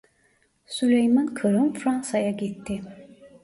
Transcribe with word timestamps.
Süleyman 0.65 1.33
Kırım 1.33 1.73
Fransa'ya 1.73 2.31
gitti. 2.31 2.81